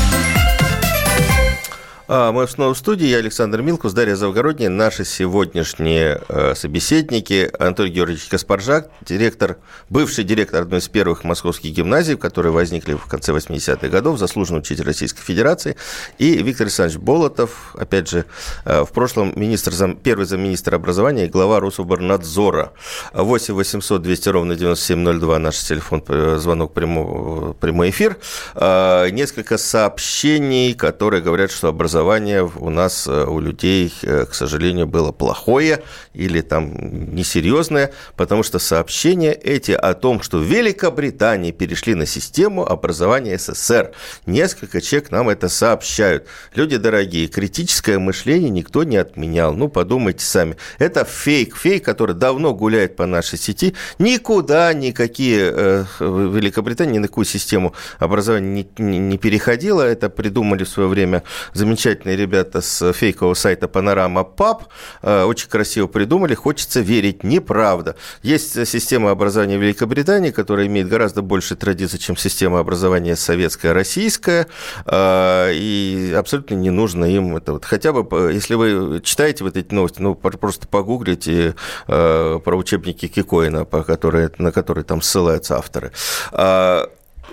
[2.11, 3.07] А, мы снова в студии.
[3.07, 4.71] Я Александр Милкус, Дарья Завгородняя.
[4.71, 7.51] Наши сегодняшние э, собеседники.
[7.59, 9.59] Анатолий Георгиевич Каспаржак, директор,
[9.91, 14.85] бывший директор одной из первых московских гимназий, которые возникли в конце 80-х годов, заслуженный учитель
[14.85, 15.77] Российской Федерации.
[16.17, 18.25] И Виктор Александрович Болотов, опять же,
[18.65, 22.73] э, в прошлом министр, первый замминистра образования и глава Рособорнадзора.
[23.13, 28.17] 8 800 200 ровно 9702 наш телефон, э, звонок прямой, прямой эфир.
[28.55, 34.87] Несколько сообщений, которые говорят, что образование образование у нас, э, у людей, э, к сожалению,
[34.87, 35.83] было плохое
[36.15, 42.65] или там несерьезное, потому что сообщения эти о том, что в Великобритании перешли на систему
[42.65, 43.93] образования СССР.
[44.27, 46.27] Несколько человек нам это сообщают.
[46.55, 49.53] Люди дорогие, критическое мышление никто не отменял.
[49.55, 50.57] Ну, подумайте сами.
[50.79, 51.57] Это фейк.
[51.57, 53.75] Фейк, который давно гуляет по нашей сети.
[53.99, 59.83] Никуда никакие э, Великобритания ни на какую систему образования не, не, не переходила.
[59.83, 61.23] Это придумали в свое время
[61.55, 64.65] замечательно замечательные ребята с фейкового сайта Панорама Паб.
[65.03, 66.35] Э, очень красиво придумали.
[66.35, 67.25] Хочется верить.
[67.25, 67.97] Неправда.
[68.23, 74.47] Есть система образования Великобритании, которая имеет гораздо больше традиций, чем система образования советская, российская.
[74.85, 77.55] Э, и абсолютно не нужно им это.
[77.55, 81.55] Вот хотя бы, если вы читаете вот эти новости, ну, просто погуглите
[81.87, 85.93] э, про учебники Кикоина, по которые, на которые там ссылаются авторы.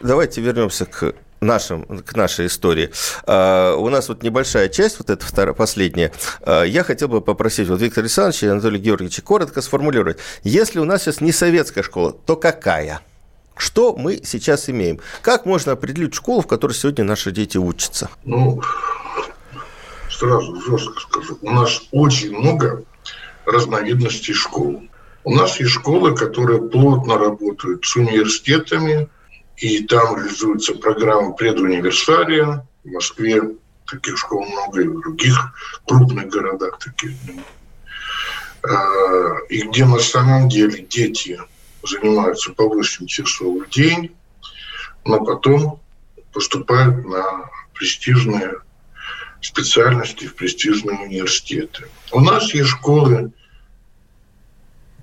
[0.03, 2.91] Давайте вернемся к нашим, к нашей истории.
[3.25, 6.11] А, у нас вот небольшая часть, вот эта вторая, последняя.
[6.41, 10.17] А, я хотел бы попросить вот Виктора Александровича и Анатолия Георгиевича коротко сформулировать.
[10.43, 13.01] Если у нас сейчас не советская школа, то какая?
[13.57, 14.99] Что мы сейчас имеем?
[15.21, 18.09] Как можно определить школу, в которой сегодня наши дети учатся?
[18.25, 18.61] Ну,
[20.09, 21.37] сразу жестко скажу.
[21.41, 22.83] У нас очень много
[23.45, 24.83] разновидностей школ.
[25.23, 29.07] У нас есть школы, которые плотно работают с университетами,
[29.57, 32.67] и там реализуется программа предуниверсалия.
[32.83, 33.41] В Москве
[33.89, 35.37] таких школ много, и в других
[35.87, 37.11] крупных городах таких
[38.63, 41.39] а, И где на самом деле дети
[41.83, 44.15] занимаются по 8 часов в день,
[45.05, 45.79] но потом
[46.33, 48.55] поступают на престижные
[49.41, 51.87] специальности в престижные университеты.
[52.11, 53.31] У нас есть школы,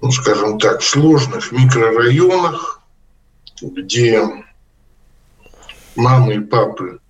[0.00, 2.81] ну, скажем так, в сложных микрорайонах,
[3.62, 4.22] где
[5.96, 7.00] мамы и папы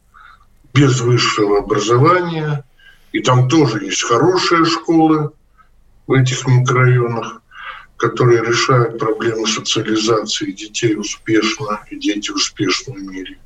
[0.74, 2.64] без высшего образования,
[3.12, 5.32] и там тоже есть хорошие школы
[6.07, 7.42] в этих микрорайонах,
[7.96, 13.38] которые решают проблемы социализации детей успешно, и дети успешны в мире.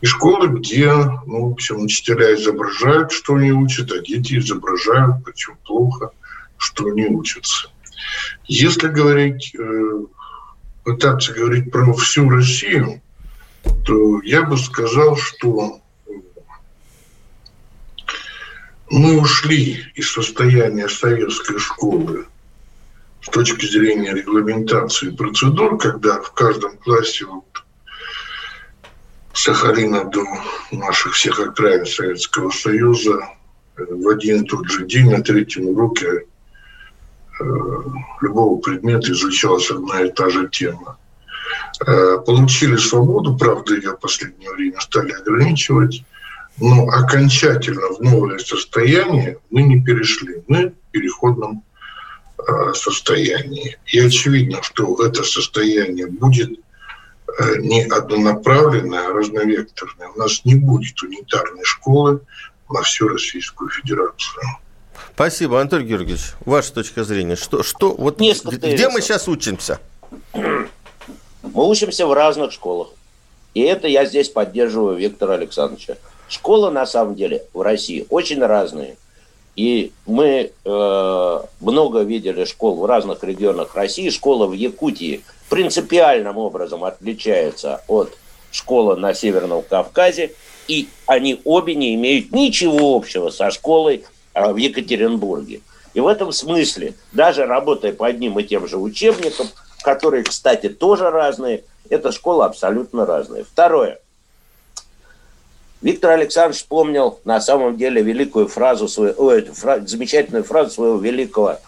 [0.00, 0.92] И школы, где,
[1.26, 6.10] ну, в общем, учителя изображают, что они учат, а дети изображают, причем плохо,
[6.58, 7.70] что они учатся.
[8.46, 10.04] Если говорить э,
[10.86, 13.02] пытаться говорить про всю Россию,
[13.84, 15.80] то я бы сказал, что
[18.88, 22.26] мы ушли из состояния советской школы
[23.20, 27.64] с точки зрения регламентации процедур, когда в каждом классе вот,
[29.32, 30.24] Сахалина до
[30.70, 33.28] наших всех окраин Советского Союза
[33.76, 36.26] в один и тот же день на третьем уроке
[38.20, 40.96] любого предмета изучалась одна и та же тема.
[41.86, 46.04] Э, получили свободу, правда, ее в последнее время стали ограничивать,
[46.58, 50.42] но окончательно в новое состояние мы не перешли.
[50.48, 51.62] Мы в переходном
[52.38, 53.76] э, состоянии.
[53.86, 56.50] И очевидно, что это состояние будет
[57.38, 60.08] э, не однонаправленное, а разновекторное.
[60.08, 62.20] У нас не будет унитарной школы
[62.70, 64.42] на всю Российскую Федерацию.
[65.14, 66.32] Спасибо, Анатолий Георгиевич.
[66.44, 67.36] Ваша точка зрения.
[67.36, 69.80] Что, что, вот где мы сейчас учимся?
[70.34, 72.88] Мы учимся в разных школах.
[73.54, 75.96] И это я здесь поддерживаю Виктора Александровича.
[76.28, 78.96] Школы, на самом деле, в России очень разные.
[79.54, 84.10] И мы э, много видели школ в разных регионах России.
[84.10, 88.12] Школа в Якутии принципиальным образом отличается от
[88.50, 90.32] школы на Северном Кавказе.
[90.68, 94.04] И они обе не имеют ничего общего со школой
[94.36, 95.60] в Екатеринбурге.
[95.94, 99.48] И в этом смысле, даже работая по одним и тем же учебникам,
[99.82, 101.64] которые, кстати, тоже разные.
[101.88, 103.44] Эта школа абсолютно разная.
[103.44, 103.98] Второе.
[105.80, 111.58] Виктор Александрович вспомнил на самом деле великую фразу, свою, ой, фра, замечательную фразу своего великого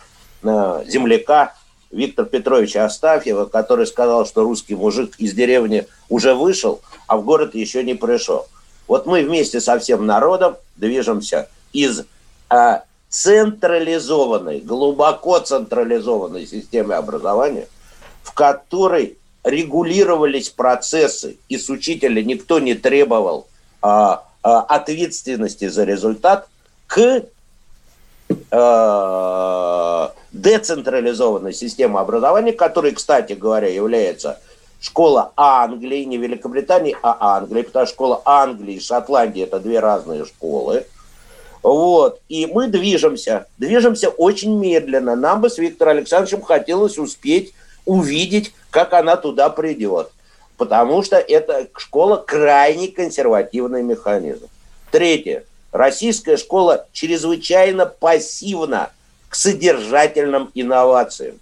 [0.42, 1.54] э, земляка
[1.90, 7.54] Виктора Петровича Астафьева, который сказал, что русский мужик из деревни уже вышел, а в город
[7.54, 8.46] еще не пришел.
[8.88, 12.04] Вот мы вместе со всем народом движемся из э,
[13.08, 17.66] централизованной, глубоко централизованной системы образования–
[18.28, 23.46] в которой регулировались процессы, и с учителя никто не требовал
[23.80, 26.46] а, а, ответственности за результат,
[26.86, 27.24] к
[28.50, 34.38] а, децентрализованной системе образования, которой, кстати говоря, является
[34.80, 40.26] школа Англии, не Великобритании, а Англии, потому что школа Англии и Шотландии– это две разные
[40.26, 40.86] школы.
[41.62, 42.20] Вот.
[42.28, 45.16] И мы движемся, движемся очень медленно.
[45.16, 47.52] Нам бы с Виктором Александровичем хотелось успеть
[47.84, 50.10] увидеть, как она туда придет.
[50.56, 54.46] Потому что эта школа крайне консервативный механизм.
[54.90, 55.44] Третье.
[55.72, 58.90] Российская школа чрезвычайно пассивна
[59.28, 61.38] к содержательным инновациям.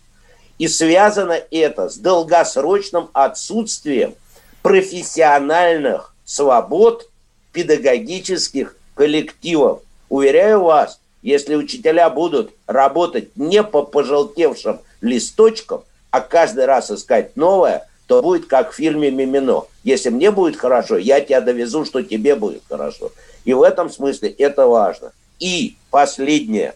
[0.59, 4.15] И связано это с долгосрочным отсутствием
[4.63, 7.09] профессиональных свобод
[7.53, 9.83] педагогических коллективов.
[10.09, 17.89] Уверяю вас, если учителя будут работать не по пожелтевшим листочкам, а каждый раз искать новое,
[18.07, 19.65] то будет как в фильме «Мимино».
[19.83, 23.11] Если мне будет хорошо, я тебя довезу, что тебе будет хорошо.
[23.45, 25.13] И в этом смысле это важно.
[25.39, 26.75] И последнее.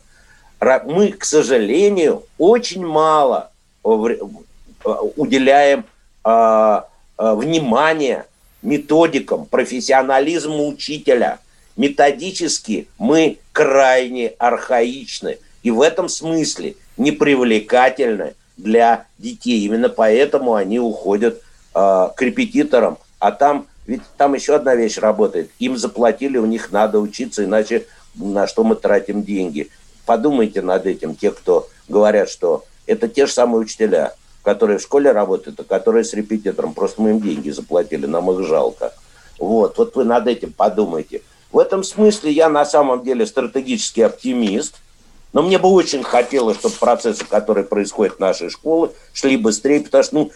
[0.85, 3.51] Мы, к сожалению, очень мало
[3.83, 5.85] уделяем
[6.25, 6.81] э,
[7.19, 8.27] э, внимания
[8.63, 11.39] методикам, профессионализму учителя.
[11.77, 15.39] Методически мы крайне архаичны.
[15.63, 19.65] И в этом смысле непривлекательны для детей.
[19.65, 21.41] Именно поэтому они уходят
[21.75, 22.99] э, к репетиторам.
[23.19, 25.51] А там, ведь там еще одна вещь работает.
[25.59, 29.69] Им заплатили, у них надо учиться, иначе на что мы тратим деньги.
[30.07, 35.13] Подумайте над этим, те, кто говорят, что это те же самые учителя, которые в школе
[35.13, 36.75] работают, а которые с репетитором.
[36.75, 38.93] Просто мы им деньги заплатили, нам их жалко.
[39.39, 41.23] Вот, вот вы над этим подумайте.
[41.53, 44.77] В этом смысле я на самом деле стратегический оптимист–
[45.33, 50.05] но мне бы очень хотелось, чтобы процессы, которые происходят в нашей школе, шли быстрее, потому
[50.05, 50.33] что, ну,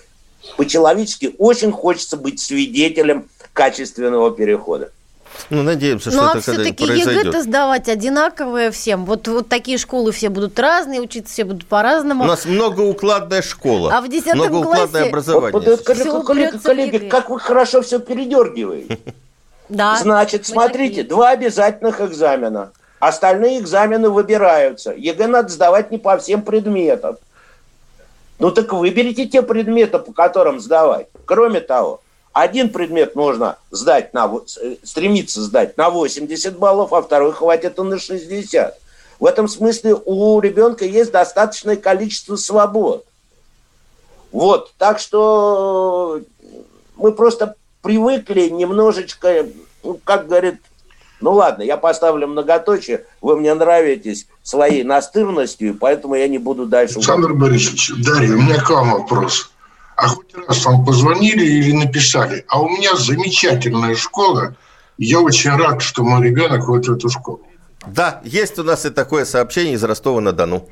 [0.56, 4.90] по-человечески очень хочется быть свидетелем качественного перехода.
[5.50, 9.04] Ну, надеемся, что ну, это а все-таки ЕГЭ-то сдавать одинаковое всем.
[9.04, 12.22] Вот, вот такие школы все будут разные, учиться все будут по-разному.
[12.22, 13.96] У нас многоукладная школа.
[13.96, 15.08] А в 10 многоукладное классе...
[15.08, 15.52] образование.
[15.52, 18.98] Вот, вот, коллеги, коллеги, коллеги, как вы хорошо все передергиваете.
[19.68, 19.96] Да.
[19.96, 22.72] Значит, смотрите, два обязательных экзамена–
[23.04, 24.92] Остальные экзамены выбираются.
[24.92, 27.18] ЕГЭ надо сдавать не по всем предметам.
[28.38, 31.08] Ну так выберите те предметы, по которым сдавать.
[31.26, 32.00] Кроме того,
[32.32, 37.82] один предмет можно сдать на, э, стремиться сдать на 80 баллов, а второй хватит и
[37.82, 38.80] на 60.
[39.20, 43.04] В этом смысле у ребенка есть достаточное количество свобод.
[44.32, 46.22] Вот, так что
[46.96, 47.54] мы просто
[47.84, 49.46] привыкли немножечко,
[49.84, 50.56] ну, как говорит
[51.20, 56.96] ну ладно, я поставлю многоточие, вы мне нравитесь своей настырностью, поэтому я не буду дальше...
[56.96, 59.50] Александр Борисович, Дарья, у меня к вам вопрос.
[59.96, 64.56] А хоть раз вам позвонили или написали, а у меня замечательная школа,
[64.98, 67.40] я очень рад, что мой ребенок ходит в эту школу.
[67.86, 70.68] Да, есть у нас и такое сообщение из Ростова-на-Дону.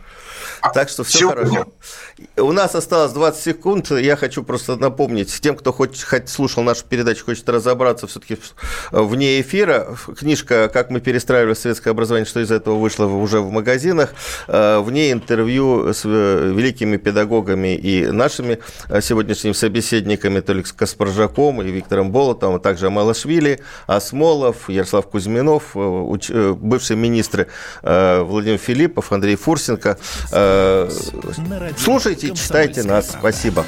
[0.75, 1.45] Так что все Сегодня.
[1.47, 1.67] хорошо.
[2.37, 3.91] У нас осталось 20 секунд.
[3.91, 8.39] Я хочу просто напомнить тем, кто хоть, хоть слушал нашу передачу, хочет разобраться все-таки
[8.91, 9.97] вне эфира.
[10.19, 14.15] Книжка «Как мы перестраивали советское образование, что из этого вышло уже в магазинах».
[14.49, 18.59] Э, в ней интервью с э, великими педагогами и нашими
[18.89, 26.97] э, сегодняшними собеседниками Толик Каспаржаком и Виктором Болотовым, а также Амалашвили, Осмолов, Ярослав Кузьминов, бывшие
[26.97, 27.49] министры
[27.83, 29.99] Владимир Филиппов, Андрей Фурсенко.
[31.77, 33.11] Слушайте и читайте нас.
[33.11, 33.65] Спасибо.